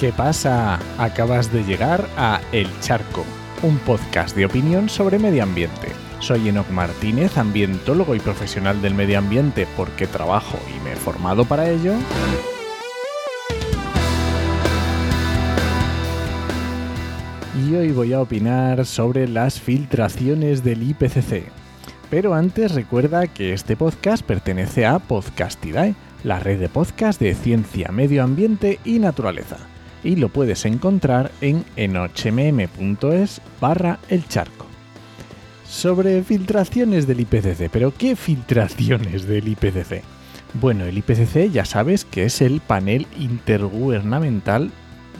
[0.00, 0.78] ¿Qué pasa?
[0.96, 3.22] Acabas de llegar a El Charco,
[3.62, 5.88] un podcast de opinión sobre medio ambiente.
[6.20, 11.44] Soy Enoc Martínez, ambientólogo y profesional del medio ambiente porque trabajo y me he formado
[11.44, 11.92] para ello.
[17.62, 21.44] Y hoy voy a opinar sobre las filtraciones del IPCC.
[22.08, 25.94] Pero antes recuerda que este podcast pertenece a Podcastidae,
[26.24, 29.69] la red de podcast de ciencia, medio ambiente y naturaleza
[30.02, 34.66] y lo puedes encontrar en enochmm.es barra el charco.
[35.68, 40.02] Sobre filtraciones del IPCC, pero ¿qué filtraciones del IPCC?
[40.54, 44.72] Bueno, el IPCC ya sabes que es el panel intergubernamental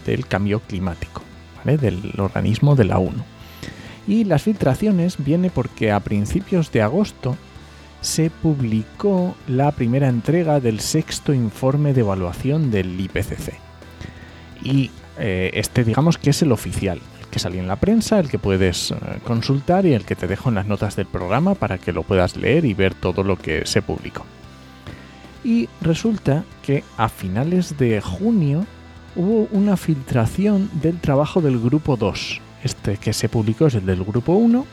[0.04, 1.22] del cambio climático,
[1.58, 1.78] ¿vale?
[1.78, 3.22] del organismo de la ONU.
[4.08, 7.36] Y las filtraciones viene porque a principios de agosto
[8.00, 13.69] se publicó la primera entrega del sexto informe de evaluación del IPCC
[14.62, 18.28] y eh, este digamos que es el oficial, el que salió en la prensa, el
[18.28, 21.78] que puedes eh, consultar y el que te dejo en las notas del programa para
[21.78, 24.24] que lo puedas leer y ver todo lo que se publicó.
[25.44, 28.66] Y resulta que a finales de junio
[29.16, 32.40] hubo una filtración del trabajo del grupo 2.
[32.62, 34.66] Este que se publicó es el del grupo 1.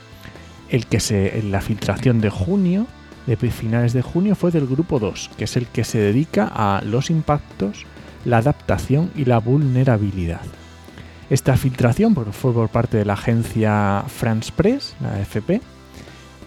[0.69, 2.87] El que se, la filtración de junio,
[3.25, 6.81] de finales de junio, fue del grupo 2, que es el que se dedica a
[6.83, 7.85] los impactos
[8.25, 10.41] la adaptación y la vulnerabilidad.
[11.29, 15.61] Esta filtración fue por parte de la agencia France Press, la AFP,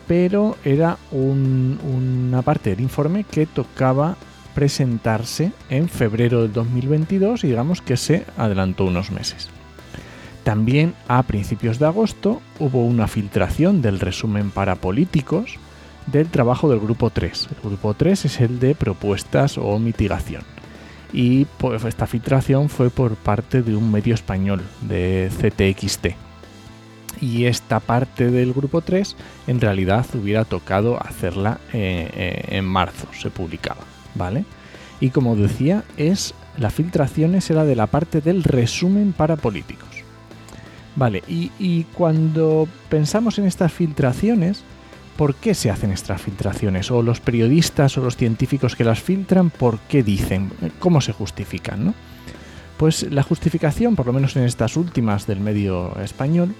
[0.09, 4.17] pero era una parte del informe que tocaba
[4.55, 9.49] presentarse en febrero del 2022 y digamos que se adelantó unos meses.
[10.45, 15.59] También a principios de agosto hubo una filtración del resumen para políticos
[16.07, 17.49] del trabajo del grupo 3.
[17.63, 20.43] El grupo 3 es el de propuestas o mitigación
[21.13, 26.09] y pues, esta filtración fue por parte de un medio español, de CTXT.
[27.21, 29.17] Y esta parte del grupo 3
[29.47, 33.83] en realidad hubiera tocado hacerla eh, eh, en marzo, se publicaba,
[34.15, 34.45] ¿vale?
[35.01, 39.89] Y como decía, es la filtración era de la parte del resumen para políticos.
[40.97, 44.65] Vale, y cuando pensamos en estas filtraciones,
[45.17, 46.91] ¿Por qué se hacen estas filtraciones?
[46.91, 50.51] O los periodistas o los científicos que las filtran, ¿por qué dicen?
[50.79, 51.95] ¿Cómo se justifican?
[52.79, 56.55] Pues la justificación, por lo menos en estas últimas del medio español,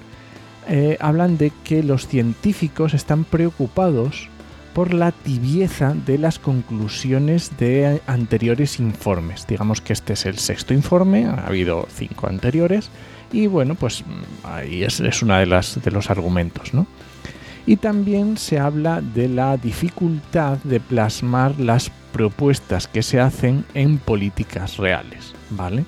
[0.69, 4.29] eh, hablan de que los científicos están preocupados
[4.75, 9.47] por la tibieza de las conclusiones de anteriores informes.
[9.47, 12.91] Digamos que este es el sexto informe, ha habido cinco anteriores,
[13.33, 16.87] y bueno, pues mm, ahí es, es uno de, de los argumentos, ¿no?
[17.67, 23.99] Y también se habla de la dificultad de plasmar las propuestas que se hacen en
[23.99, 25.85] políticas reales, ¿vale?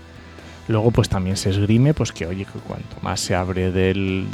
[0.69, 4.29] Luego pues también se esgrime pues que oye que cuanto más se abre del,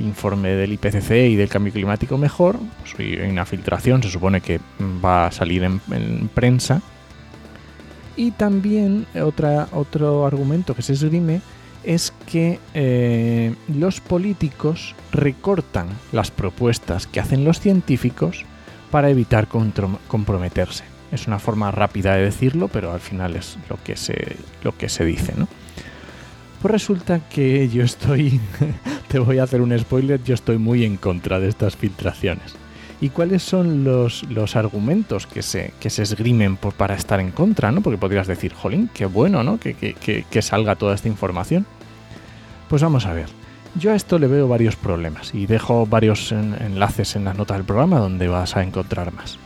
[0.00, 4.60] informe del IPCC y del cambio climático mejor, pues hay una filtración, se supone que
[5.02, 6.82] va a salir en, prensa.
[8.16, 11.40] Y también otra, otro argumento que se esgrime
[11.84, 18.44] es que eh, los políticos recortan las propuestas que hacen los científicos
[18.90, 20.84] para evitar comprometerse.
[21.12, 24.88] Es una forma rápida de decirlo, pero al final es lo que se, lo que
[24.88, 25.48] se dice, ¿no?
[26.60, 28.38] Pues resulta que yo estoy,
[29.08, 32.54] te voy a hacer un spoiler, yo estoy muy en contra de estas filtraciones.
[33.00, 37.72] ¿Y cuáles son los, argumentos que se, que se esgrimen para estar en contra?
[37.72, 37.80] ¿no?
[37.80, 39.58] Porque podrías decir, jolín, qué bueno ¿no?
[39.58, 41.66] que, que salga toda esta información.
[42.68, 43.40] Pues vamos a ver.
[43.76, 47.66] Yo a esto le veo varios problemas y dejo varios enlaces en las notas del
[47.66, 49.38] programa donde vas a encontrar más.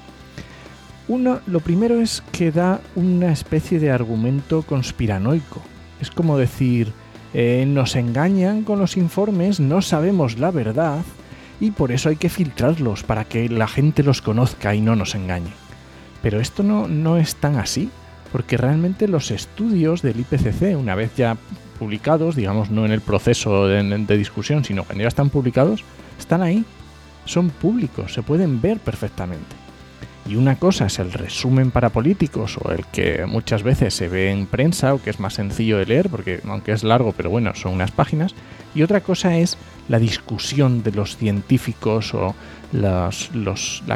[1.08, 5.60] Uno, lo primero es que da una especie de argumento conspiranoico.
[6.00, 6.92] Es como decir,
[7.34, 11.02] eh, nos engañan con los informes, no sabemos la verdad
[11.60, 15.14] y por eso hay que filtrarlos para que la gente los conozca y no nos
[15.14, 15.52] engañe.
[16.22, 17.90] Pero esto no, no es tan así,
[18.32, 21.36] porque realmente los estudios del IPCC, una vez ya
[21.78, 25.84] publicados, digamos, no en el proceso de, discusión, sino cuando ya están publicados,
[26.18, 26.64] están ahí,
[27.24, 29.63] son públicos, se pueden ver perfectamente.
[30.26, 34.30] Y una cosa es el resumen para políticos o el que muchas veces se ve
[34.30, 37.54] en prensa o que es más sencillo de leer, porque aunque es largo, pero bueno,
[37.54, 38.34] son unas páginas.
[38.74, 42.34] Y otra cosa es la discusión de los científicos o
[42.72, 43.10] la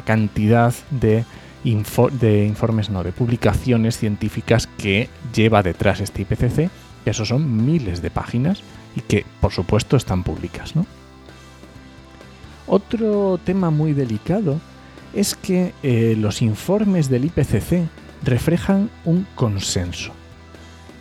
[0.04, 1.24] cantidad de,
[1.64, 6.70] informes, no, de publicaciones científicas que lleva detrás este IPCC
[7.08, 8.62] eso son miles de páginas
[8.94, 10.74] y que por supuesto están públicas.
[12.66, 14.60] Otro tema muy delicado
[15.14, 17.88] es que eh, los informes del IPCC
[18.24, 20.12] reflejan un consenso.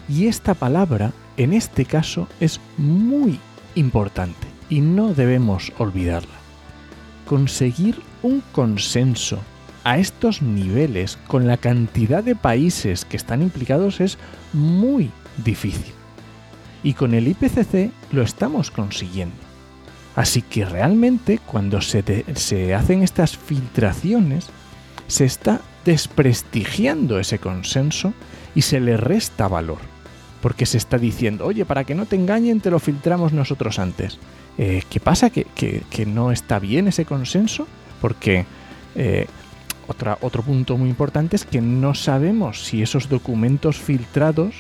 [0.09, 3.39] Y esta palabra en este caso es muy
[3.75, 6.33] importante y no debemos olvidarla.
[7.25, 9.39] Conseguir un consenso
[9.83, 14.18] a estos niveles con la cantidad de países que están implicados es
[14.53, 15.12] muy
[15.44, 15.94] difícil.
[16.83, 19.46] Y con el IPCC lo estamos consiguiendo.
[20.17, 24.47] Así que realmente cuando se, se hacen estas filtraciones,
[25.05, 28.15] se está desprestigiando ese consenso
[28.55, 29.77] y se le resta valor.
[30.41, 34.17] Porque se está diciendo, oye, para que no te engañen, te lo filtramos nosotros antes.
[34.57, 35.29] Eh, ¿Qué pasa?
[35.29, 35.45] ¿Que,
[36.07, 37.67] no está bien ese consenso?
[38.01, 38.47] Porque
[38.95, 39.27] eh,
[39.87, 44.55] otra, otro punto muy importante es que no sabemos si esos documentos filtrados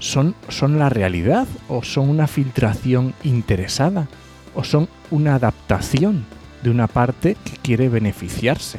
[0.00, 4.08] son, son la realidad o son una filtración interesada
[4.54, 6.24] o son una adaptación
[6.62, 8.78] de una parte que quiere beneficiarse.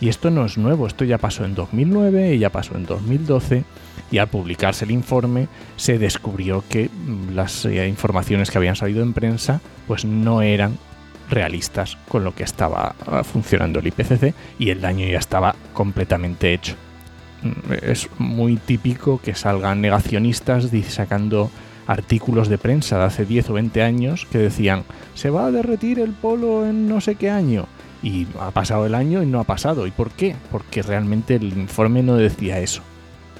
[0.00, 3.64] Y esto no es nuevo, esto ya pasó en 2009 y ya pasó en 2012
[4.10, 9.02] y al publicarse el informe se descubrió que mm, las eh, informaciones que habían salido
[9.02, 10.78] en prensa pues no eran
[11.28, 16.54] realistas con lo que estaba ah, funcionando el IPCC y el daño ya estaba completamente
[16.54, 16.74] hecho.
[17.42, 21.50] Mm, es muy típico que salgan negacionistas sacando
[21.90, 24.84] artículos de prensa de hace 10 o 20 años que decían
[25.14, 27.66] se va a derretir el polo en no sé qué año
[28.00, 29.88] y ha pasado el año y no ha pasado.
[29.88, 30.36] ¿Y por qué?
[30.52, 32.82] Porque realmente el informe no decía eso.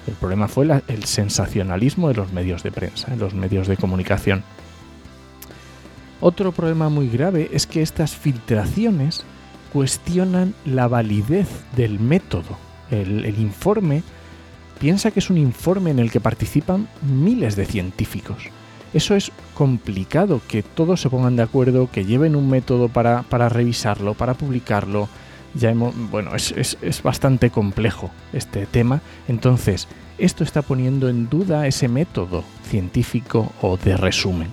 [0.08, 4.42] El problema fue el sensacionalismo de los medios de prensa, de los medios de comunicación.
[6.20, 9.24] Otro problema muy grave es que estas filtraciones
[9.72, 12.58] cuestionan la validez del método.
[12.90, 14.02] El, el informe
[14.80, 18.50] piensa que es un informe en el que participan miles de científicos
[18.92, 24.14] eso es complicado, que todos se pongan de acuerdo, que lleven un método para, revisarlo,
[24.14, 25.08] para publicarlo.
[25.54, 29.00] Ya hemos, bueno, es, es bastante complejo este tema.
[29.28, 29.86] Entonces,
[30.18, 34.48] esto está poniendo en duda ese método científico o de resumen.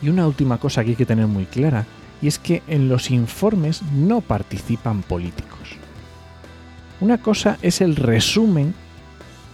[0.00, 1.86] Y una última cosa que hay que tener muy clara,
[2.20, 5.76] y es que en los informes no participan políticos.
[7.02, 8.74] Una cosa es el resumen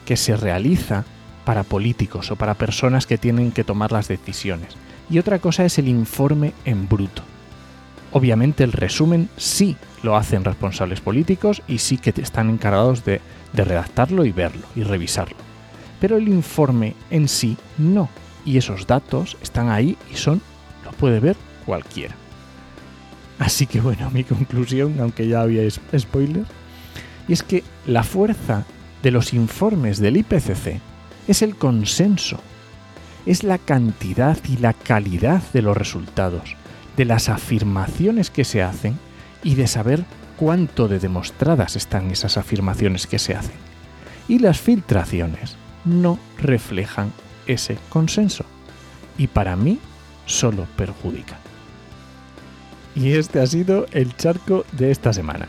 [0.04, 1.06] que se realiza
[1.46, 4.76] para políticos o para personas que tienen que tomar las decisiones.
[5.08, 7.22] Y otra cosa es el informe en bruto.
[8.12, 13.22] Obviamente el resumen sí lo hacen responsables políticos y sí que están encargados de,
[13.54, 15.38] redactarlo y verlo y revisarlo.
[16.02, 18.10] Pero el informe en sí no.
[18.44, 20.42] Y esos datos están ahí y son,
[20.84, 22.14] lo puede ver cualquiera.
[23.38, 26.44] Así que bueno, mi conclusión, aunque ya había spoiler,
[27.28, 28.64] y es que la fuerza
[29.02, 30.80] de los informes del IPCC
[31.28, 32.40] es el consenso,
[33.26, 36.56] es la cantidad y la calidad de los resultados,
[36.96, 38.98] de las afirmaciones que se hacen
[39.44, 40.04] y de saber
[40.36, 43.56] cuánto de demostradas están esas afirmaciones que se hacen.
[44.26, 47.12] Y las filtraciones no reflejan
[47.46, 48.44] ese consenso.
[49.16, 49.78] Y para mí
[50.26, 51.38] solo perjudican.
[52.94, 55.48] Y este ha sido el charco de esta semana.